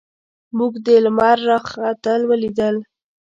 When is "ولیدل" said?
2.31-2.75